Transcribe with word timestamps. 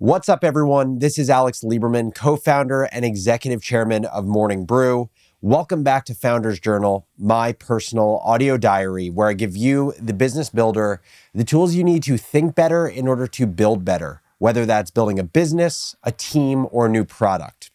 What's 0.00 0.28
up, 0.28 0.44
everyone? 0.44 1.00
This 1.00 1.18
is 1.18 1.28
Alex 1.28 1.64
Lieberman, 1.64 2.14
co 2.14 2.36
founder 2.36 2.84
and 2.84 3.04
executive 3.04 3.60
chairman 3.60 4.04
of 4.04 4.26
Morning 4.26 4.64
Brew. 4.64 5.10
Welcome 5.40 5.82
back 5.82 6.04
to 6.04 6.14
Founders 6.14 6.60
Journal, 6.60 7.08
my 7.18 7.50
personal 7.50 8.18
audio 8.22 8.56
diary, 8.56 9.10
where 9.10 9.26
I 9.26 9.32
give 9.32 9.56
you, 9.56 9.92
the 9.98 10.14
business 10.14 10.50
builder, 10.50 11.02
the 11.34 11.42
tools 11.42 11.74
you 11.74 11.82
need 11.82 12.04
to 12.04 12.16
think 12.16 12.54
better 12.54 12.86
in 12.86 13.08
order 13.08 13.26
to 13.26 13.44
build 13.44 13.84
better, 13.84 14.22
whether 14.38 14.64
that's 14.64 14.92
building 14.92 15.18
a 15.18 15.24
business, 15.24 15.96
a 16.04 16.12
team, 16.12 16.68
or 16.70 16.86
a 16.86 16.88
new 16.88 17.04
product. 17.04 17.72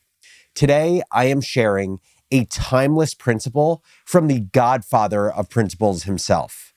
Today, 0.55 1.01
I 1.11 1.25
am 1.25 1.41
sharing 1.41 1.99
a 2.31 2.45
timeless 2.45 3.13
principle 3.15 3.83
from 4.05 4.27
the 4.27 4.39
godfather 4.39 5.29
of 5.29 5.49
principles 5.49 6.03
himself. 6.03 6.72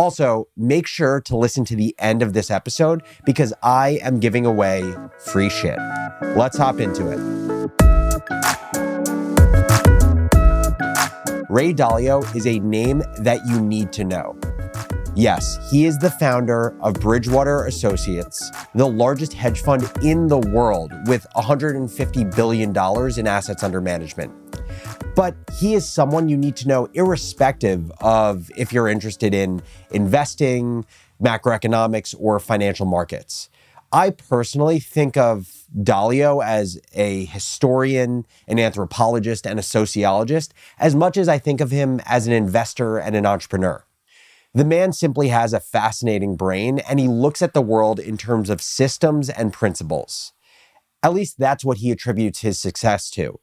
Also, 0.00 0.48
make 0.56 0.86
sure 0.86 1.20
to 1.20 1.36
listen 1.36 1.62
to 1.62 1.76
the 1.76 1.94
end 1.98 2.22
of 2.22 2.32
this 2.32 2.50
episode 2.50 3.02
because 3.26 3.52
I 3.62 4.00
am 4.02 4.18
giving 4.18 4.46
away 4.46 4.82
free 5.26 5.50
shit. 5.50 5.78
Let's 6.34 6.56
hop 6.56 6.80
into 6.80 7.10
it. 7.10 7.18
Ray 11.50 11.74
Dalio 11.74 12.24
is 12.34 12.46
a 12.46 12.60
name 12.60 13.02
that 13.18 13.40
you 13.46 13.60
need 13.60 13.92
to 13.92 14.04
know. 14.04 14.38
Yes, 15.14 15.58
he 15.70 15.84
is 15.84 15.98
the 15.98 16.10
founder 16.10 16.74
of 16.80 16.94
Bridgewater 16.94 17.66
Associates, 17.66 18.50
the 18.74 18.88
largest 18.88 19.34
hedge 19.34 19.60
fund 19.60 19.92
in 20.02 20.28
the 20.28 20.38
world 20.38 20.94
with 21.08 21.26
$150 21.36 22.34
billion 22.34 22.70
in 23.18 23.26
assets 23.26 23.62
under 23.62 23.82
management. 23.82 24.49
But 25.16 25.36
he 25.58 25.74
is 25.74 25.88
someone 25.88 26.28
you 26.28 26.36
need 26.36 26.56
to 26.56 26.68
know, 26.68 26.88
irrespective 26.94 27.90
of 28.00 28.50
if 28.56 28.72
you're 28.72 28.88
interested 28.88 29.34
in 29.34 29.62
investing, 29.90 30.84
macroeconomics, 31.20 32.14
or 32.18 32.38
financial 32.38 32.86
markets. 32.86 33.50
I 33.92 34.10
personally 34.10 34.78
think 34.78 35.16
of 35.16 35.66
Dalio 35.76 36.44
as 36.44 36.80
a 36.94 37.24
historian, 37.24 38.24
an 38.46 38.60
anthropologist, 38.60 39.46
and 39.46 39.58
a 39.58 39.64
sociologist, 39.64 40.54
as 40.78 40.94
much 40.94 41.16
as 41.16 41.28
I 41.28 41.38
think 41.38 41.60
of 41.60 41.72
him 41.72 42.00
as 42.06 42.28
an 42.28 42.32
investor 42.32 42.98
and 42.98 43.16
an 43.16 43.26
entrepreneur. 43.26 43.84
The 44.54 44.64
man 44.64 44.92
simply 44.92 45.28
has 45.28 45.52
a 45.52 45.60
fascinating 45.60 46.36
brain 46.36 46.80
and 46.80 46.98
he 46.98 47.08
looks 47.08 47.42
at 47.42 47.52
the 47.52 47.62
world 47.62 48.00
in 48.00 48.16
terms 48.16 48.50
of 48.50 48.60
systems 48.60 49.28
and 49.28 49.52
principles. 49.52 50.32
At 51.02 51.14
least 51.14 51.38
that's 51.38 51.64
what 51.64 51.78
he 51.78 51.90
attributes 51.90 52.40
his 52.40 52.58
success 52.58 53.10
to 53.10 53.40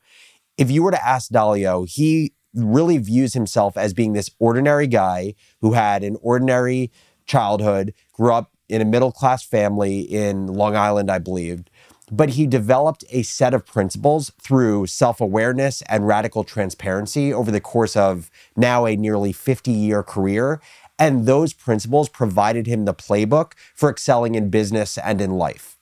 if 0.58 0.72
you 0.72 0.84
were 0.84 0.92
to 0.92 1.08
ask 1.08 1.32
Dalio, 1.32 1.88
he 1.90 2.34
really 2.54 2.98
views 2.98 3.34
himself 3.34 3.78
as 3.78 3.94
being 3.94 4.14
this 4.14 4.32
ordinary 4.40 4.88
guy 4.88 5.36
who 5.62 5.74
had 5.74 6.04
an 6.04 6.18
ordinary 6.22 6.92
childhood, 7.26 7.94
grew 8.14 8.34
up 8.34 8.52
in 8.70 8.82
a 8.82 8.86
middle 8.86 9.12
class 9.12 9.44
family 9.44 10.00
in 10.00 10.48
Long 10.48 10.76
Island, 10.76 11.12
I 11.12 11.20
believe. 11.20 11.66
But 12.10 12.32
he 12.32 12.48
developed 12.48 13.04
a 13.10 13.24
set 13.24 13.54
of 13.54 13.66
principles 13.66 14.32
through 14.42 14.88
self 14.88 15.20
awareness 15.20 15.82
and 15.84 16.08
radical 16.08 16.44
transparency 16.46 17.34
over 17.34 17.52
the 17.52 17.60
course 17.60 17.98
of 17.98 18.32
now 18.56 18.86
a 18.86 18.96
nearly 18.96 19.34
50 19.34 19.72
year 19.72 20.04
career. 20.04 20.62
And 20.98 21.26
those 21.26 21.54
principles 21.54 22.10
provided 22.10 22.66
him 22.66 22.86
the 22.86 22.94
playbook 22.94 23.54
for 23.76 23.90
excelling 23.90 24.36
in 24.36 24.50
business 24.50 24.98
and 24.98 25.22
in 25.22 25.32
life. 25.32 25.77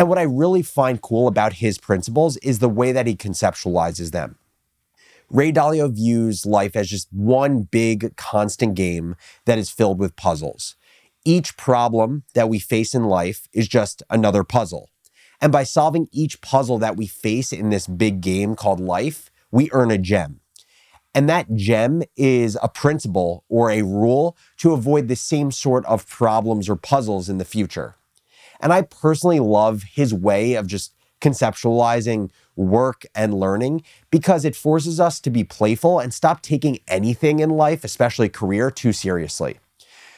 And 0.00 0.08
what 0.08 0.16
I 0.16 0.22
really 0.22 0.62
find 0.62 1.02
cool 1.02 1.28
about 1.28 1.52
his 1.52 1.76
principles 1.76 2.38
is 2.38 2.58
the 2.58 2.70
way 2.70 2.90
that 2.90 3.06
he 3.06 3.14
conceptualizes 3.14 4.12
them. 4.12 4.38
Ray 5.28 5.52
Dalio 5.52 5.92
views 5.92 6.46
life 6.46 6.74
as 6.74 6.88
just 6.88 7.12
one 7.12 7.64
big 7.64 8.16
constant 8.16 8.74
game 8.74 9.14
that 9.44 9.58
is 9.58 9.68
filled 9.68 9.98
with 9.98 10.16
puzzles. 10.16 10.74
Each 11.26 11.54
problem 11.58 12.24
that 12.32 12.48
we 12.48 12.58
face 12.58 12.94
in 12.94 13.04
life 13.04 13.46
is 13.52 13.68
just 13.68 14.02
another 14.08 14.42
puzzle. 14.42 14.88
And 15.38 15.52
by 15.52 15.64
solving 15.64 16.08
each 16.12 16.40
puzzle 16.40 16.78
that 16.78 16.96
we 16.96 17.06
face 17.06 17.52
in 17.52 17.68
this 17.68 17.86
big 17.86 18.22
game 18.22 18.56
called 18.56 18.80
life, 18.80 19.30
we 19.50 19.68
earn 19.72 19.90
a 19.90 19.98
gem. 19.98 20.40
And 21.14 21.28
that 21.28 21.54
gem 21.54 22.04
is 22.16 22.56
a 22.62 22.70
principle 22.70 23.44
or 23.50 23.70
a 23.70 23.82
rule 23.82 24.34
to 24.60 24.72
avoid 24.72 25.08
the 25.08 25.14
same 25.14 25.50
sort 25.50 25.84
of 25.84 26.08
problems 26.08 26.70
or 26.70 26.76
puzzles 26.76 27.28
in 27.28 27.36
the 27.36 27.44
future. 27.44 27.96
And 28.60 28.72
I 28.72 28.82
personally 28.82 29.40
love 29.40 29.84
his 29.84 30.12
way 30.12 30.54
of 30.54 30.66
just 30.66 30.94
conceptualizing 31.20 32.30
work 32.56 33.04
and 33.14 33.34
learning 33.34 33.82
because 34.10 34.44
it 34.44 34.56
forces 34.56 34.98
us 34.98 35.20
to 35.20 35.30
be 35.30 35.44
playful 35.44 35.98
and 35.98 36.12
stop 36.12 36.42
taking 36.42 36.78
anything 36.88 37.40
in 37.40 37.50
life, 37.50 37.84
especially 37.84 38.28
career, 38.28 38.70
too 38.70 38.92
seriously. 38.92 39.58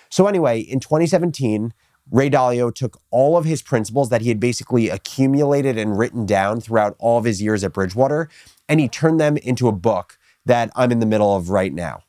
So, 0.09 0.27
anyway, 0.27 0.61
in 0.61 0.81
2017, 0.81 1.73
Ray 2.11 2.29
Dalio 2.29 2.75
took 2.75 2.99
all 3.11 3.37
of 3.37 3.45
his 3.45 3.63
principles 3.63 4.11
that 4.11 4.21
he 4.21 4.29
had 4.29 4.41
basically 4.41 4.89
accumulated 4.89 5.79
and 5.79 5.99
written 5.99 6.27
down 6.27 6.61
throughout 6.61 6.97
all 6.99 7.19
of 7.19 7.25
his 7.25 7.41
years 7.41 7.65
at 7.65 7.73
Bridgewater, 7.73 8.29
and 8.69 8.81
he 8.81 8.89
turned 8.89 9.21
them 9.21 9.37
into 9.39 9.69
a 9.69 9.73
book 9.73 10.19
that 10.45 10.71
I'm 10.75 10.93
in 10.93 10.99
the 10.99 11.07
middle 11.07 11.35
of 11.35 11.49
right 11.49 11.73
now. 11.73 12.03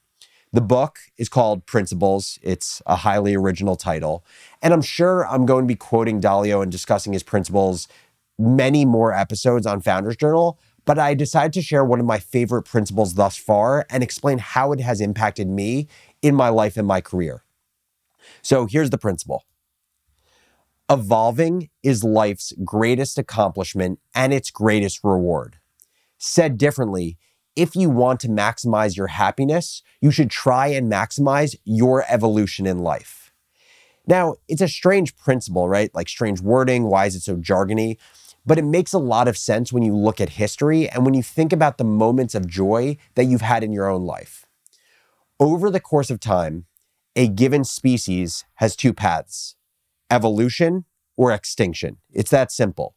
The 0.53 0.61
book 0.61 0.99
is 1.17 1.29
called 1.29 1.65
Principles. 1.65 2.37
It's 2.43 2.79
a 2.85 2.97
highly 2.97 3.33
original 3.33 3.75
title. 3.75 4.23
And 4.61 4.71
I'm 4.71 4.83
sure 4.83 5.27
I'm 5.27 5.47
going 5.47 5.63
to 5.63 5.67
be 5.67 5.75
quoting 5.75 6.21
Dalio 6.21 6.61
and 6.61 6.71
discussing 6.71 7.11
his 7.11 7.23
principles 7.23 7.87
many 8.37 8.85
more 8.85 9.11
episodes 9.11 9.65
on 9.65 9.81
Founders 9.81 10.15
Journal. 10.15 10.59
But 10.85 10.99
I 10.99 11.15
decided 11.15 11.53
to 11.53 11.63
share 11.63 11.83
one 11.83 11.99
of 11.99 12.05
my 12.05 12.19
favorite 12.19 12.63
principles 12.63 13.15
thus 13.15 13.35
far 13.35 13.87
and 13.89 14.03
explain 14.03 14.37
how 14.37 14.71
it 14.73 14.79
has 14.79 15.01
impacted 15.01 15.47
me 15.47 15.87
in 16.21 16.35
my 16.35 16.49
life 16.49 16.77
and 16.77 16.87
my 16.87 17.01
career. 17.01 17.43
So 18.43 18.67
here's 18.67 18.91
the 18.91 18.97
principle 18.99 19.45
Evolving 20.87 21.71
is 21.81 22.03
life's 22.03 22.53
greatest 22.63 23.17
accomplishment 23.17 23.99
and 24.13 24.31
its 24.31 24.51
greatest 24.51 24.99
reward. 25.03 25.57
Said 26.19 26.59
differently, 26.59 27.17
if 27.55 27.75
you 27.75 27.89
want 27.89 28.19
to 28.21 28.27
maximize 28.27 28.97
your 28.97 29.07
happiness, 29.07 29.83
you 30.01 30.11
should 30.11 30.31
try 30.31 30.67
and 30.67 30.91
maximize 30.91 31.55
your 31.63 32.03
evolution 32.07 32.65
in 32.65 32.79
life. 32.79 33.31
Now, 34.07 34.35
it's 34.47 34.61
a 34.61 34.67
strange 34.67 35.15
principle, 35.15 35.69
right? 35.69 35.93
Like 35.93 36.09
strange 36.09 36.41
wording. 36.41 36.83
Why 36.83 37.05
is 37.05 37.15
it 37.15 37.21
so 37.21 37.37
jargony? 37.37 37.97
But 38.45 38.57
it 38.57 38.65
makes 38.65 38.91
a 38.91 38.99
lot 38.99 39.27
of 39.27 39.37
sense 39.37 39.71
when 39.71 39.83
you 39.83 39.95
look 39.95 40.19
at 40.19 40.29
history 40.29 40.89
and 40.89 41.05
when 41.05 41.13
you 41.13 41.23
think 41.23 41.53
about 41.53 41.77
the 41.77 41.85
moments 41.85 42.35
of 42.35 42.47
joy 42.47 42.97
that 43.15 43.25
you've 43.25 43.41
had 43.41 43.63
in 43.63 43.71
your 43.71 43.89
own 43.89 44.03
life. 44.03 44.45
Over 45.39 45.69
the 45.69 45.79
course 45.79 46.09
of 46.09 46.19
time, 46.19 46.65
a 47.15 47.27
given 47.27 47.63
species 47.63 48.43
has 48.55 48.75
two 48.75 48.93
paths 48.93 49.55
evolution 50.11 50.85
or 51.17 51.31
extinction. 51.31 51.97
It's 52.11 52.29
that 52.31 52.51
simple. 52.51 52.95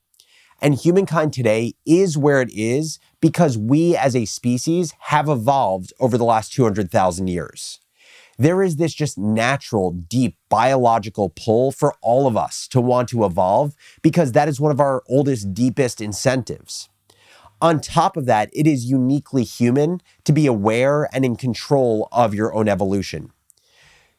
And 0.61 0.75
humankind 0.75 1.33
today 1.33 1.75
is 1.85 2.17
where 2.17 2.41
it 2.41 2.51
is 2.51 2.99
because 3.21 3.59
we 3.59 3.95
as 3.97 4.17
a 4.17 4.25
species 4.25 4.95
have 5.01 5.29
evolved 5.29 5.93
over 6.01 6.17
the 6.17 6.25
last 6.25 6.53
200,000 6.53 7.29
years. 7.29 7.81
There 8.39 8.63
is 8.63 8.77
this 8.77 8.95
just 8.95 9.19
natural, 9.19 9.93
deep 9.93 10.37
biological 10.49 11.31
pull 11.31 11.73
for 11.73 11.95
all 12.03 12.27
of 12.27 12.37
us 12.37 12.69
to 12.69 12.81
want 12.81 13.09
to 13.11 13.25
evolve 13.25 13.75
because 14.03 14.33
that 14.33 14.49
is 14.49 14.61
one 14.61 14.73
of 14.73 14.81
our 14.81 15.03
oldest, 15.09 15.55
deepest 15.55 16.01
incentives. 16.01 16.89
On 17.63 17.81
top 17.81 18.19
of 18.19 18.27
that, 18.27 18.51
it 18.53 18.67
is 18.67 18.85
uniquely 18.85 19.43
human 19.43 20.03
to 20.25 20.33
be 20.33 20.47
aware 20.47 21.09
and 21.15 21.25
in 21.25 21.37
control 21.37 22.09
of 22.13 22.35
your 22.35 22.55
own 22.55 22.69
evolution. 22.69 23.33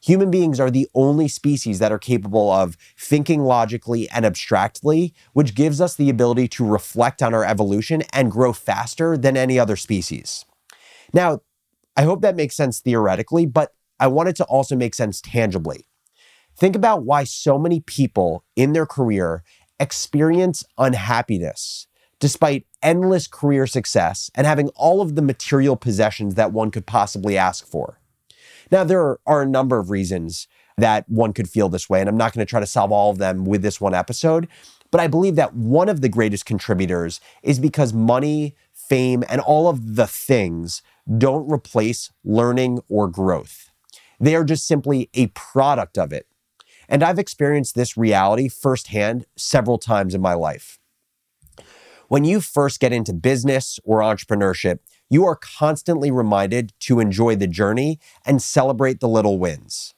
Human 0.00 0.30
beings 0.30 0.60
are 0.60 0.70
the 0.70 0.88
only 0.94 1.26
species 1.26 1.80
that 1.80 1.90
are 1.90 1.98
capable 1.98 2.50
of 2.50 2.76
thinking 2.96 3.42
logically 3.42 4.08
and 4.10 4.24
abstractly, 4.24 5.12
which 5.32 5.54
gives 5.54 5.80
us 5.80 5.96
the 5.96 6.08
ability 6.08 6.48
to 6.48 6.64
reflect 6.64 7.22
on 7.22 7.34
our 7.34 7.44
evolution 7.44 8.02
and 8.12 8.30
grow 8.30 8.52
faster 8.52 9.16
than 9.16 9.36
any 9.36 9.58
other 9.58 9.76
species. 9.76 10.44
Now, 11.12 11.40
I 11.96 12.02
hope 12.02 12.22
that 12.22 12.36
makes 12.36 12.56
sense 12.56 12.78
theoretically, 12.80 13.44
but 13.44 13.74
I 13.98 14.06
want 14.06 14.28
it 14.28 14.36
to 14.36 14.44
also 14.44 14.76
make 14.76 14.94
sense 14.94 15.20
tangibly. 15.20 15.88
Think 16.56 16.76
about 16.76 17.04
why 17.04 17.24
so 17.24 17.58
many 17.58 17.80
people 17.80 18.44
in 18.54 18.72
their 18.72 18.86
career 18.86 19.42
experience 19.80 20.64
unhappiness 20.76 21.86
despite 22.20 22.66
endless 22.82 23.26
career 23.26 23.66
success 23.66 24.30
and 24.34 24.46
having 24.46 24.68
all 24.70 25.00
of 25.00 25.14
the 25.14 25.22
material 25.22 25.76
possessions 25.76 26.34
that 26.34 26.52
one 26.52 26.70
could 26.70 26.86
possibly 26.86 27.38
ask 27.38 27.66
for. 27.66 28.00
Now, 28.70 28.84
there 28.84 29.18
are 29.26 29.42
a 29.42 29.46
number 29.46 29.78
of 29.78 29.90
reasons 29.90 30.46
that 30.76 31.08
one 31.08 31.32
could 31.32 31.48
feel 31.48 31.68
this 31.68 31.88
way, 31.88 32.00
and 32.00 32.08
I'm 32.08 32.16
not 32.16 32.32
going 32.32 32.44
to 32.44 32.48
try 32.48 32.60
to 32.60 32.66
solve 32.66 32.92
all 32.92 33.10
of 33.10 33.18
them 33.18 33.44
with 33.44 33.62
this 33.62 33.80
one 33.80 33.94
episode. 33.94 34.48
But 34.90 35.00
I 35.00 35.06
believe 35.06 35.36
that 35.36 35.54
one 35.54 35.88
of 35.88 36.00
the 36.00 36.08
greatest 36.08 36.46
contributors 36.46 37.20
is 37.42 37.58
because 37.58 37.92
money, 37.92 38.54
fame, 38.72 39.24
and 39.28 39.40
all 39.40 39.68
of 39.68 39.96
the 39.96 40.06
things 40.06 40.82
don't 41.16 41.50
replace 41.50 42.10
learning 42.24 42.80
or 42.88 43.08
growth. 43.08 43.70
They 44.20 44.34
are 44.34 44.44
just 44.44 44.66
simply 44.66 45.10
a 45.14 45.28
product 45.28 45.98
of 45.98 46.12
it. 46.12 46.26
And 46.88 47.02
I've 47.02 47.18
experienced 47.18 47.74
this 47.74 47.96
reality 47.96 48.48
firsthand 48.48 49.26
several 49.36 49.78
times 49.78 50.14
in 50.14 50.22
my 50.22 50.34
life. 50.34 50.78
When 52.08 52.24
you 52.24 52.40
first 52.40 52.80
get 52.80 52.92
into 52.92 53.12
business 53.12 53.78
or 53.84 54.00
entrepreneurship, 54.00 54.78
you 55.10 55.24
are 55.24 55.36
constantly 55.36 56.10
reminded 56.10 56.72
to 56.80 57.00
enjoy 57.00 57.36
the 57.36 57.46
journey 57.46 57.98
and 58.26 58.42
celebrate 58.42 59.00
the 59.00 59.08
little 59.08 59.38
wins. 59.38 59.94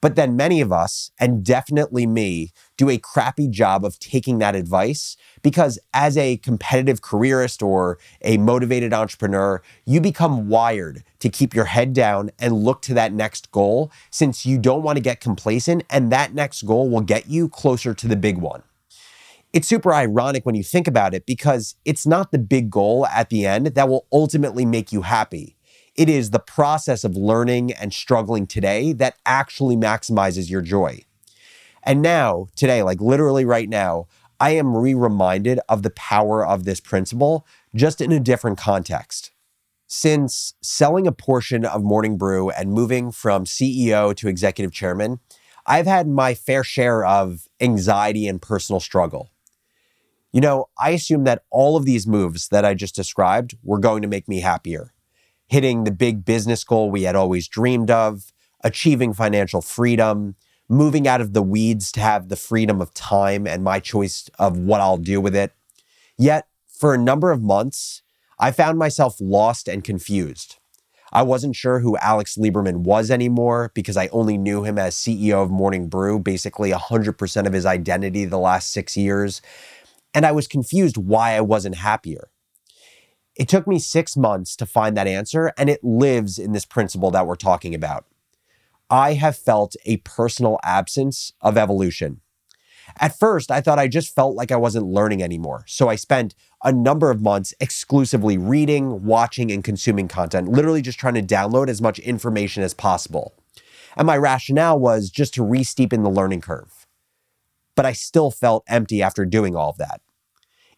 But 0.00 0.14
then 0.14 0.36
many 0.36 0.60
of 0.60 0.72
us, 0.72 1.10
and 1.18 1.44
definitely 1.44 2.06
me, 2.06 2.52
do 2.76 2.90
a 2.90 2.98
crappy 2.98 3.48
job 3.48 3.84
of 3.84 3.98
taking 3.98 4.38
that 4.38 4.54
advice 4.54 5.16
because 5.42 5.78
as 5.94 6.16
a 6.18 6.36
competitive 6.38 7.00
careerist 7.00 7.62
or 7.62 7.98
a 8.22 8.36
motivated 8.36 8.92
entrepreneur, 8.92 9.62
you 9.86 10.00
become 10.00 10.48
wired 10.48 11.02
to 11.20 11.28
keep 11.28 11.54
your 11.54 11.64
head 11.64 11.92
down 11.92 12.30
and 12.38 12.62
look 12.62 12.82
to 12.82 12.94
that 12.94 13.12
next 13.12 13.50
goal 13.50 13.90
since 14.10 14.44
you 14.44 14.58
don't 14.58 14.82
want 14.82 14.96
to 14.96 15.02
get 15.02 15.20
complacent 15.20 15.82
and 15.88 16.12
that 16.12 16.34
next 16.34 16.62
goal 16.62 16.90
will 16.90 17.00
get 17.00 17.28
you 17.28 17.48
closer 17.48 17.94
to 17.94 18.06
the 18.06 18.16
big 18.16 18.36
one. 18.36 18.62
It's 19.56 19.66
super 19.68 19.94
ironic 19.94 20.44
when 20.44 20.54
you 20.54 20.62
think 20.62 20.86
about 20.86 21.14
it 21.14 21.24
because 21.24 21.76
it's 21.86 22.06
not 22.06 22.30
the 22.30 22.38
big 22.38 22.68
goal 22.68 23.06
at 23.06 23.30
the 23.30 23.46
end 23.46 23.68
that 23.68 23.88
will 23.88 24.06
ultimately 24.12 24.66
make 24.66 24.92
you 24.92 25.00
happy. 25.00 25.56
It 25.94 26.10
is 26.10 26.28
the 26.28 26.38
process 26.38 27.04
of 27.04 27.16
learning 27.16 27.72
and 27.72 27.90
struggling 27.90 28.46
today 28.46 28.92
that 28.92 29.16
actually 29.24 29.74
maximizes 29.74 30.50
your 30.50 30.60
joy. 30.60 31.04
And 31.82 32.02
now, 32.02 32.48
today, 32.54 32.82
like 32.82 33.00
literally 33.00 33.46
right 33.46 33.66
now, 33.66 34.08
I 34.38 34.50
am 34.50 34.76
re 34.76 34.92
reminded 34.92 35.58
of 35.70 35.82
the 35.82 35.88
power 35.88 36.46
of 36.46 36.64
this 36.64 36.80
principle 36.80 37.46
just 37.74 38.02
in 38.02 38.12
a 38.12 38.20
different 38.20 38.58
context. 38.58 39.30
Since 39.86 40.52
selling 40.60 41.06
a 41.06 41.12
portion 41.12 41.64
of 41.64 41.82
Morning 41.82 42.18
Brew 42.18 42.50
and 42.50 42.72
moving 42.72 43.10
from 43.10 43.46
CEO 43.46 44.14
to 44.16 44.28
executive 44.28 44.72
chairman, 44.72 45.20
I've 45.64 45.86
had 45.86 46.06
my 46.06 46.34
fair 46.34 46.62
share 46.62 47.06
of 47.06 47.48
anxiety 47.58 48.28
and 48.28 48.42
personal 48.42 48.80
struggle. 48.80 49.30
You 50.36 50.42
know, 50.42 50.68
I 50.78 50.90
assumed 50.90 51.26
that 51.26 51.44
all 51.50 51.78
of 51.78 51.86
these 51.86 52.06
moves 52.06 52.48
that 52.48 52.62
I 52.62 52.74
just 52.74 52.94
described 52.94 53.56
were 53.62 53.78
going 53.78 54.02
to 54.02 54.06
make 54.06 54.28
me 54.28 54.40
happier. 54.40 54.92
Hitting 55.46 55.84
the 55.84 55.90
big 55.90 56.26
business 56.26 56.62
goal 56.62 56.90
we 56.90 57.04
had 57.04 57.16
always 57.16 57.48
dreamed 57.48 57.90
of, 57.90 58.34
achieving 58.62 59.14
financial 59.14 59.62
freedom, 59.62 60.36
moving 60.68 61.08
out 61.08 61.22
of 61.22 61.32
the 61.32 61.40
weeds 61.40 61.90
to 61.92 62.00
have 62.00 62.28
the 62.28 62.36
freedom 62.36 62.82
of 62.82 62.92
time 62.92 63.46
and 63.46 63.64
my 63.64 63.80
choice 63.80 64.28
of 64.38 64.58
what 64.58 64.82
I'll 64.82 64.98
do 64.98 65.22
with 65.22 65.34
it. 65.34 65.54
Yet, 66.18 66.48
for 66.68 66.92
a 66.92 66.98
number 66.98 67.32
of 67.32 67.42
months, 67.42 68.02
I 68.38 68.50
found 68.50 68.78
myself 68.78 69.16
lost 69.18 69.68
and 69.68 69.82
confused. 69.82 70.58
I 71.12 71.22
wasn't 71.22 71.56
sure 71.56 71.78
who 71.78 71.96
Alex 71.96 72.36
Lieberman 72.36 72.78
was 72.78 73.10
anymore 73.10 73.70
because 73.74 73.96
I 73.96 74.08
only 74.08 74.36
knew 74.36 74.64
him 74.64 74.78
as 74.78 74.96
CEO 74.96 75.42
of 75.42 75.50
Morning 75.50 75.88
Brew, 75.88 76.18
basically 76.18 76.72
100% 76.72 77.46
of 77.46 77.54
his 77.54 77.64
identity 77.64 78.26
the 78.26 78.38
last 78.38 78.70
six 78.70 78.98
years. 78.98 79.40
And 80.16 80.24
I 80.24 80.32
was 80.32 80.48
confused 80.48 80.96
why 80.96 81.32
I 81.36 81.42
wasn't 81.42 81.74
happier. 81.74 82.30
It 83.36 83.48
took 83.48 83.66
me 83.66 83.78
six 83.78 84.16
months 84.16 84.56
to 84.56 84.64
find 84.64 84.96
that 84.96 85.06
answer, 85.06 85.52
and 85.58 85.68
it 85.68 85.84
lives 85.84 86.38
in 86.38 86.52
this 86.52 86.64
principle 86.64 87.10
that 87.10 87.26
we're 87.26 87.36
talking 87.36 87.74
about. 87.74 88.06
I 88.88 89.12
have 89.12 89.36
felt 89.36 89.76
a 89.84 89.98
personal 89.98 90.58
absence 90.64 91.34
of 91.42 91.58
evolution. 91.58 92.22
At 92.98 93.18
first, 93.18 93.50
I 93.50 93.60
thought 93.60 93.78
I 93.78 93.88
just 93.88 94.14
felt 94.14 94.36
like 94.36 94.50
I 94.50 94.56
wasn't 94.56 94.86
learning 94.86 95.22
anymore. 95.22 95.64
So 95.66 95.90
I 95.90 95.96
spent 95.96 96.34
a 96.64 96.72
number 96.72 97.10
of 97.10 97.20
months 97.20 97.52
exclusively 97.60 98.38
reading, 98.38 99.04
watching, 99.04 99.52
and 99.52 99.62
consuming 99.62 100.08
content, 100.08 100.48
literally 100.48 100.80
just 100.80 100.98
trying 100.98 101.12
to 101.14 101.22
download 101.22 101.68
as 101.68 101.82
much 101.82 101.98
information 101.98 102.62
as 102.62 102.72
possible. 102.72 103.34
And 103.98 104.06
my 104.06 104.16
rationale 104.16 104.78
was 104.78 105.10
just 105.10 105.34
to 105.34 105.44
re 105.44 105.60
steepen 105.60 106.04
the 106.04 106.10
learning 106.10 106.40
curve. 106.40 106.86
But 107.74 107.84
I 107.84 107.92
still 107.92 108.30
felt 108.30 108.64
empty 108.66 109.02
after 109.02 109.26
doing 109.26 109.54
all 109.54 109.68
of 109.68 109.76
that. 109.76 110.00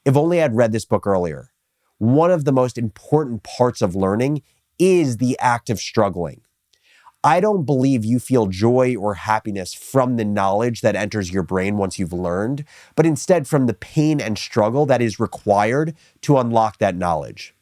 If 0.08 0.16
only 0.16 0.42
I'd 0.42 0.56
read 0.56 0.72
this 0.72 0.86
book 0.86 1.06
earlier. 1.06 1.50
One 1.98 2.30
of 2.30 2.46
the 2.46 2.52
most 2.52 2.78
important 2.78 3.42
parts 3.42 3.82
of 3.82 3.94
learning 3.94 4.40
is 4.78 5.18
the 5.18 5.38
act 5.38 5.68
of 5.68 5.78
struggling. 5.78 6.40
I 7.22 7.40
don't 7.40 7.66
believe 7.66 8.06
you 8.06 8.18
feel 8.18 8.46
joy 8.46 8.96
or 8.96 9.16
happiness 9.16 9.74
from 9.74 10.16
the 10.16 10.24
knowledge 10.24 10.80
that 10.80 10.96
enters 10.96 11.30
your 11.30 11.42
brain 11.42 11.76
once 11.76 11.98
you've 11.98 12.14
learned, 12.14 12.64
but 12.96 13.04
instead 13.04 13.46
from 13.46 13.66
the 13.66 13.74
pain 13.74 14.18
and 14.18 14.38
struggle 14.38 14.86
that 14.86 15.02
is 15.02 15.20
required 15.20 15.94
to 16.22 16.38
unlock 16.38 16.78
that 16.78 16.96
knowledge. 16.96 17.54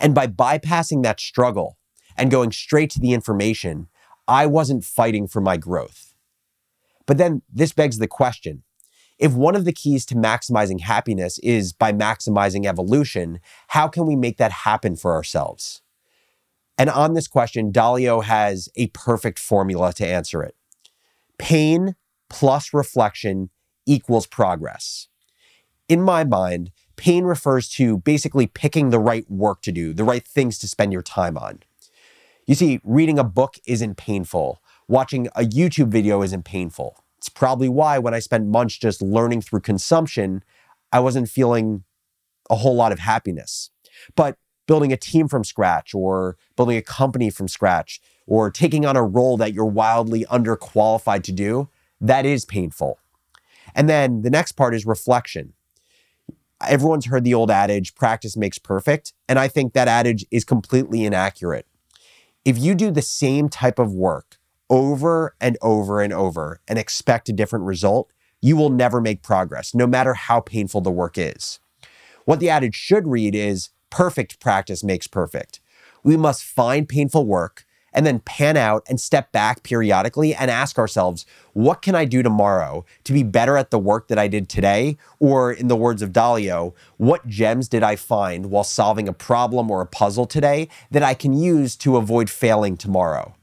And 0.00 0.16
by 0.16 0.26
bypassing 0.26 1.04
that 1.04 1.20
struggle 1.20 1.78
and 2.16 2.28
going 2.28 2.50
straight 2.50 2.90
to 2.90 3.00
the 3.00 3.12
information, 3.12 3.86
I 4.26 4.46
wasn't 4.46 4.82
fighting 4.82 5.28
for 5.28 5.40
my 5.40 5.56
growth. 5.56 6.12
But 7.06 7.18
then 7.18 7.42
this 7.48 7.72
begs 7.72 7.98
the 7.98 8.08
question 8.08 8.64
if 9.18 9.32
one 9.32 9.56
of 9.56 9.64
the 9.64 9.72
keys 9.72 10.06
to 10.06 10.14
maximizing 10.14 10.80
happiness 10.80 11.38
is 11.40 11.72
by 11.72 11.92
maximizing 11.92 12.66
evolution, 12.66 13.40
how 13.68 13.88
can 13.88 14.06
we 14.06 14.16
make 14.16 14.36
that 14.38 14.52
happen 14.52 14.96
for 14.96 15.12
ourselves? 15.14 15.82
And 16.76 16.88
on 16.88 17.14
this 17.14 17.26
question, 17.26 17.72
Dalio 17.72 18.22
has 18.22 18.68
a 18.76 18.86
perfect 18.88 19.38
formula 19.38 19.92
to 19.94 20.06
answer 20.06 20.42
it. 20.42 20.54
Pain 21.36 21.96
plus 22.30 22.72
reflection 22.72 23.50
equals 23.84 24.26
progress. 24.26 25.08
In 25.88 26.02
my 26.02 26.22
mind, 26.22 26.70
pain 26.96 27.24
refers 27.24 27.68
to 27.70 27.98
basically 27.98 28.46
picking 28.46 28.90
the 28.90 28.98
right 28.98 29.28
work 29.30 29.62
to 29.62 29.72
do, 29.72 29.92
the 29.92 30.04
right 30.04 30.26
things 30.26 30.58
to 30.58 30.68
spend 30.68 30.92
your 30.92 31.02
time 31.02 31.36
on. 31.36 31.60
You 32.46 32.54
see, 32.54 32.80
reading 32.84 33.18
a 33.18 33.24
book 33.24 33.56
isn't 33.66 33.96
painful. 33.96 34.62
Watching 34.86 35.26
a 35.28 35.42
YouTube 35.42 35.88
video 35.88 36.22
isn't 36.22 36.44
painful. 36.44 37.02
It's 37.18 37.28
probably 37.28 37.68
why 37.68 37.98
when 37.98 38.14
I 38.14 38.20
spent 38.20 38.46
months 38.46 38.78
just 38.78 39.02
learning 39.02 39.42
through 39.42 39.60
consumption, 39.60 40.42
I 40.92 41.00
wasn't 41.00 41.28
feeling 41.28 41.84
a 42.48 42.56
whole 42.56 42.74
lot 42.74 42.92
of 42.92 43.00
happiness. 43.00 43.70
But 44.14 44.36
building 44.66 44.92
a 44.92 44.96
team 44.96 45.28
from 45.28 45.44
scratch 45.44 45.94
or 45.94 46.36
building 46.56 46.76
a 46.76 46.82
company 46.82 47.30
from 47.30 47.48
scratch 47.48 48.00
or 48.26 48.50
taking 48.50 48.86
on 48.86 48.96
a 48.96 49.02
role 49.02 49.36
that 49.38 49.52
you're 49.52 49.64
wildly 49.64 50.24
underqualified 50.26 51.22
to 51.24 51.32
do, 51.32 51.68
that 52.00 52.24
is 52.24 52.44
painful. 52.44 52.98
And 53.74 53.88
then 53.88 54.22
the 54.22 54.30
next 54.30 54.52
part 54.52 54.74
is 54.74 54.86
reflection. 54.86 55.54
Everyone's 56.66 57.06
heard 57.06 57.24
the 57.24 57.34
old 57.34 57.50
adage, 57.50 57.94
practice 57.94 58.36
makes 58.36 58.58
perfect. 58.58 59.12
And 59.28 59.38
I 59.38 59.48
think 59.48 59.72
that 59.72 59.88
adage 59.88 60.24
is 60.30 60.44
completely 60.44 61.04
inaccurate. 61.04 61.66
If 62.44 62.58
you 62.58 62.74
do 62.74 62.90
the 62.90 63.02
same 63.02 63.48
type 63.48 63.78
of 63.78 63.92
work 63.92 64.37
over 64.70 65.34
and 65.40 65.56
over 65.62 66.00
and 66.00 66.12
over 66.12 66.60
and 66.68 66.78
expect 66.78 67.28
a 67.28 67.32
different 67.32 67.64
result, 67.64 68.12
you 68.40 68.56
will 68.56 68.70
never 68.70 69.00
make 69.00 69.22
progress, 69.22 69.74
no 69.74 69.86
matter 69.86 70.14
how 70.14 70.40
painful 70.40 70.80
the 70.80 70.90
work 70.90 71.16
is. 71.16 71.60
What 72.24 72.40
the 72.40 72.50
adage 72.50 72.74
should 72.74 73.08
read 73.08 73.34
is 73.34 73.70
perfect 73.90 74.38
practice 74.40 74.84
makes 74.84 75.06
perfect. 75.06 75.60
We 76.02 76.16
must 76.16 76.44
find 76.44 76.88
painful 76.88 77.26
work 77.26 77.64
and 77.92 78.04
then 78.06 78.20
pan 78.20 78.56
out 78.56 78.84
and 78.88 79.00
step 79.00 79.32
back 79.32 79.62
periodically 79.62 80.34
and 80.34 80.50
ask 80.50 80.78
ourselves, 80.78 81.24
what 81.54 81.82
can 81.82 81.94
I 81.94 82.04
do 82.04 82.22
tomorrow 82.22 82.84
to 83.04 83.12
be 83.12 83.22
better 83.22 83.56
at 83.56 83.70
the 83.70 83.78
work 83.78 84.08
that 84.08 84.18
I 84.18 84.28
did 84.28 84.48
today? 84.48 84.98
Or, 85.18 85.50
in 85.50 85.68
the 85.68 85.76
words 85.76 86.02
of 86.02 86.12
Dalio, 86.12 86.74
what 86.98 87.26
gems 87.26 87.66
did 87.66 87.82
I 87.82 87.96
find 87.96 88.50
while 88.50 88.62
solving 88.62 89.08
a 89.08 89.12
problem 89.12 89.70
or 89.70 89.80
a 89.80 89.86
puzzle 89.86 90.26
today 90.26 90.68
that 90.90 91.02
I 91.02 91.14
can 91.14 91.32
use 91.32 91.76
to 91.76 91.96
avoid 91.96 92.28
failing 92.28 92.76
tomorrow? 92.76 93.34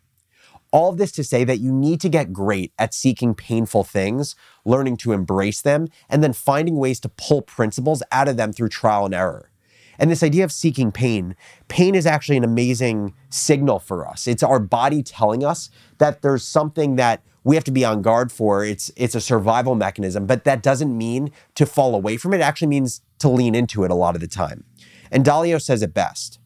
All 0.76 0.90
of 0.90 0.98
this 0.98 1.14
to 1.14 1.24
say 1.24 1.46
that 1.46 1.62
you 1.62 1.72
need 1.72 2.02
to 2.02 2.10
get 2.10 2.34
great 2.34 2.74
at 2.78 2.94
seeking 2.94 3.34
painful 3.34 3.86
things, 3.86 4.36
learning 4.66 4.98
to 4.98 5.14
embrace 5.14 5.62
them, 5.62 5.88
and 6.10 6.22
then 6.22 6.34
finding 6.34 6.76
ways 6.76 7.00
to 7.00 7.08
pull 7.08 7.42
principles 7.42 8.04
out 8.12 8.28
of 8.28 8.36
them 8.36 8.52
through 8.52 8.68
trial 8.68 9.06
and 9.06 9.16
error. 9.16 9.50
And 9.98 10.12
this 10.12 10.22
idea 10.22 10.44
of 10.44 10.52
seeking 10.52 10.92
pain, 10.92 11.38
pain 11.70 11.96
is 11.96 12.06
actually 12.06 12.36
an 12.36 12.44
amazing 12.44 13.14
signal 13.30 13.80
for 13.80 14.06
us. 14.06 14.28
It's 14.28 14.44
our 14.44 14.60
body 14.60 15.02
telling 15.02 15.46
us 15.46 15.70
that 16.00 16.22
there's 16.22 16.44
something 16.44 16.98
that 16.98 17.24
we 17.46 17.56
have 17.56 17.64
to 17.64 17.72
be 17.72 17.86
on 17.86 18.02
guard 18.02 18.30
for. 18.30 18.66
It's 18.66 18.92
it's 18.98 19.16
a 19.16 19.22
survival 19.22 19.76
mechanism, 19.76 20.26
but 20.26 20.44
that 20.44 20.62
doesn't 20.62 20.98
mean 20.98 21.32
to 21.54 21.66
fall 21.66 21.96
away 21.96 22.18
from 22.18 22.34
it. 22.34 22.42
It 22.42 22.44
actually 22.44 22.68
means 22.68 23.00
to 23.20 23.30
lean 23.30 23.56
into 23.56 23.86
it 23.86 23.92
a 23.92 23.96
lot 23.96 24.14
of 24.14 24.20
the 24.20 24.28
time. 24.28 24.66
And 25.10 25.24
Dalio 25.24 25.62
says 25.62 25.82
it 25.82 25.94
best. 25.94 26.38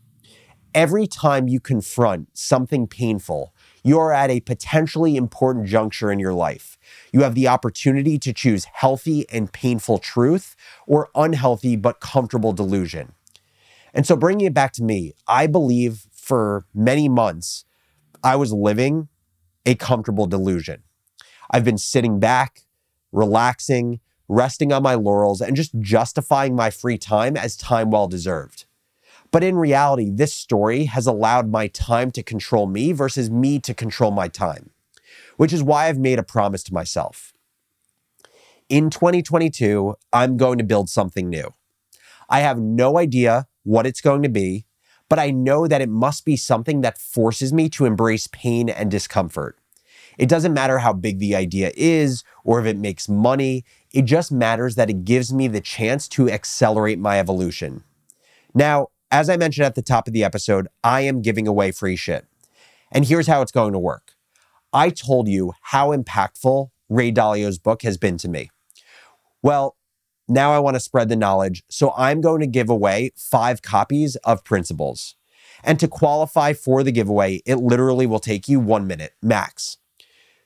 Every 0.75 1.07
time 1.07 1.47
you 1.47 1.59
confront 1.59 2.37
something 2.37 2.85
painful, 2.85 3.55
you 3.89 3.99
are 3.99 4.13
at 4.13 4.29
a 4.29 4.39
potentially 4.39 5.15
important 5.15 5.65
juncture 5.65 6.11
in 6.11 6.19
your 6.19 6.33
life. 6.33 6.77
You 7.11 7.23
have 7.23 7.33
the 7.33 7.47
opportunity 7.47 8.19
to 8.19 8.31
choose 8.31 8.65
healthy 8.65 9.27
and 9.29 9.51
painful 9.51 9.97
truth 9.97 10.55
or 10.85 11.09
unhealthy 11.15 11.75
but 11.75 11.99
comfortable 11.99 12.53
delusion. 12.53 13.13
And 13.93 14.05
so 14.05 14.15
bringing 14.15 14.45
it 14.45 14.53
back 14.53 14.73
to 14.73 14.83
me, 14.83 15.13
I 15.27 15.47
believe 15.47 16.05
for 16.11 16.65
many 16.73 17.09
months, 17.09 17.65
I 18.23 18.35
was 18.35 18.53
living 18.53 19.07
a 19.65 19.73
comfortable 19.73 20.27
delusion. 20.27 20.83
I've 21.49 21.65
been 21.65 21.79
sitting 21.79 22.19
back, 22.19 22.65
relaxing, 23.11 24.01
resting 24.27 24.71
on 24.71 24.83
my 24.83 24.93
laurels, 24.93 25.41
and 25.41 25.55
just 25.55 25.71
justifying 25.79 26.55
my 26.55 26.69
free 26.69 26.99
time 26.99 27.35
as 27.35 27.57
time 27.57 27.89
well 27.89 28.07
deserved. 28.07 28.65
But 29.31 29.43
in 29.43 29.57
reality, 29.57 30.09
this 30.11 30.33
story 30.33 30.85
has 30.85 31.05
allowed 31.05 31.49
my 31.49 31.67
time 31.67 32.11
to 32.11 32.23
control 32.23 32.65
me 32.67 32.91
versus 32.91 33.29
me 33.29 33.59
to 33.59 33.73
control 33.73 34.11
my 34.11 34.27
time, 34.27 34.71
which 35.37 35.53
is 35.53 35.63
why 35.63 35.87
I've 35.87 35.99
made 35.99 36.19
a 36.19 36.23
promise 36.23 36.63
to 36.63 36.73
myself. 36.73 37.33
In 38.69 38.89
2022, 38.89 39.95
I'm 40.13 40.37
going 40.37 40.57
to 40.57 40.63
build 40.63 40.89
something 40.89 41.29
new. 41.29 41.53
I 42.29 42.39
have 42.41 42.59
no 42.59 42.97
idea 42.97 43.47
what 43.63 43.85
it's 43.85 44.01
going 44.01 44.23
to 44.23 44.29
be, 44.29 44.65
but 45.09 45.19
I 45.19 45.31
know 45.31 45.67
that 45.67 45.81
it 45.81 45.89
must 45.89 46.25
be 46.25 46.37
something 46.37 46.81
that 46.81 46.99
forces 46.99 47.51
me 47.51 47.69
to 47.69 47.85
embrace 47.85 48.27
pain 48.27 48.69
and 48.69 48.91
discomfort. 48.91 49.57
It 50.19 50.29
doesn't 50.29 50.53
matter 50.53 50.79
how 50.79 50.93
big 50.93 51.19
the 51.19 51.35
idea 51.35 51.71
is 51.75 52.23
or 52.43 52.59
if 52.59 52.65
it 52.65 52.77
makes 52.77 53.09
money. 53.09 53.63
It 53.91 54.03
just 54.03 54.31
matters 54.31 54.75
that 54.75 54.89
it 54.89 55.05
gives 55.05 55.33
me 55.33 55.47
the 55.47 55.61
chance 55.61 56.07
to 56.09 56.29
accelerate 56.29 56.99
my 56.99 57.19
evolution. 57.19 57.83
Now, 58.53 58.89
as 59.11 59.29
I 59.29 59.37
mentioned 59.37 59.65
at 59.65 59.75
the 59.75 59.81
top 59.81 60.07
of 60.07 60.13
the 60.13 60.23
episode, 60.23 60.67
I 60.83 61.01
am 61.01 61.21
giving 61.21 61.47
away 61.47 61.71
free 61.71 61.95
shit. 61.95 62.25
And 62.91 63.05
here's 63.05 63.27
how 63.27 63.41
it's 63.41 63.51
going 63.51 63.73
to 63.73 63.79
work. 63.79 64.13
I 64.71 64.89
told 64.89 65.27
you 65.27 65.53
how 65.61 65.95
impactful 65.95 66.69
Ray 66.89 67.11
Dalio's 67.11 67.57
book 67.57 67.81
has 67.83 67.97
been 67.97 68.17
to 68.17 68.29
me. 68.29 68.49
Well, 69.41 69.75
now 70.27 70.51
I 70.51 70.59
want 70.59 70.75
to 70.75 70.79
spread 70.79 71.09
the 71.09 71.15
knowledge, 71.15 71.63
so 71.69 71.91
I'm 71.97 72.21
going 72.21 72.41
to 72.41 72.47
give 72.47 72.69
away 72.69 73.11
five 73.15 73.61
copies 73.61 74.15
of 74.17 74.43
Principles. 74.43 75.15
And 75.63 75.79
to 75.79 75.87
qualify 75.87 76.53
for 76.53 76.83
the 76.83 76.91
giveaway, 76.91 77.41
it 77.45 77.55
literally 77.55 78.05
will 78.05 78.19
take 78.19 78.47
you 78.47 78.59
one 78.59 78.85
minute 78.85 79.13
max. 79.21 79.77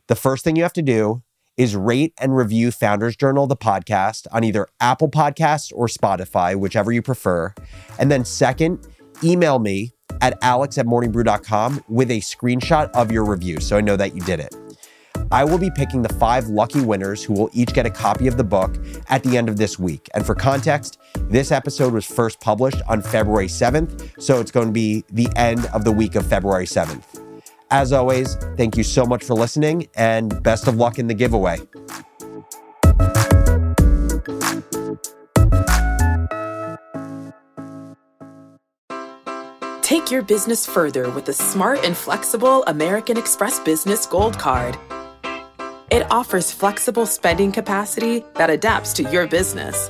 The 0.08 0.16
first 0.16 0.44
thing 0.44 0.56
you 0.56 0.64
have 0.64 0.74
to 0.74 0.82
do 0.82 1.24
is 1.58 1.76
rate 1.76 2.14
and 2.20 2.36
review 2.36 2.72
Founders 2.72 3.16
Journal, 3.16 3.48
the 3.48 3.56
podcast, 3.56 4.28
on 4.32 4.44
either 4.44 4.68
Apple 4.80 5.10
Podcasts 5.10 5.72
or 5.76 5.88
Spotify, 5.88 6.56
whichever 6.56 6.92
you 6.92 7.02
prefer. 7.02 7.54
And 8.00 8.12
then, 8.12 8.26
second, 8.26 8.88
email 9.24 9.60
me 9.60 9.94
at 10.22 10.38
alex 10.42 10.78
at 10.78 10.86
morningbrew.com 10.86 11.84
with 11.88 12.12
a 12.12 12.20
screenshot 12.20 12.90
of 12.92 13.12
your 13.12 13.26
review 13.26 13.60
so 13.60 13.78
I 13.78 13.82
know 13.82 13.98
that 13.98 14.16
you 14.16 14.22
did 14.22 14.40
it. 14.40 14.56
I 15.32 15.44
will 15.44 15.58
be 15.58 15.72
picking 15.72 16.02
the 16.02 16.14
five 16.14 16.48
lucky 16.48 16.82
winners 16.82 17.24
who 17.24 17.34
will 17.34 17.50
each 17.54 17.74
get 17.74 17.86
a 17.86 17.90
copy 17.90 18.28
of 18.28 18.38
the 18.38 18.44
book 18.44 18.76
at 19.10 19.24
the 19.24 19.38
end 19.38 19.50
of 19.50 19.58
this 19.58 19.80
week. 19.80 20.10
And 20.14 20.26
for 20.26 20.36
context, 20.36 21.00
this 21.30 21.52
episode 21.52 21.94
was 21.94 22.06
first 22.06 22.40
published 22.40 22.82
on 22.88 23.02
February 23.02 23.48
7th, 23.48 24.22
so 24.22 24.40
it's 24.40 24.52
going 24.52 24.68
to 24.68 24.74
be 24.74 25.04
the 25.10 25.28
end 25.36 25.66
of 25.68 25.86
the 25.86 25.92
week 25.92 26.16
of 26.16 26.26
February 26.28 26.66
7th. 26.66 27.23
As 27.74 27.92
always, 27.92 28.36
thank 28.56 28.78
you 28.78 28.84
so 28.84 29.04
much 29.04 29.24
for 29.24 29.34
listening 29.34 29.88
and 29.96 30.44
best 30.44 30.68
of 30.68 30.76
luck 30.76 31.00
in 31.00 31.08
the 31.08 31.16
giveaway. 31.16 31.58
Take 39.82 40.12
your 40.12 40.22
business 40.22 40.68
further 40.68 41.10
with 41.10 41.26
the 41.26 41.34
smart 41.34 41.84
and 41.84 41.98
flexible 41.98 42.64
American 42.66 43.18
Express 43.18 43.60
Business 43.62 44.06
Gold 44.06 44.38
Card. 44.38 44.78
It 45.90 46.06
offers 46.12 46.52
flexible 46.52 47.08
spending 47.08 47.52
capacity 47.52 48.24
that 48.36 48.52
adapts 48.52 48.94
to 48.94 49.04
your 49.10 49.26
business. 49.26 49.90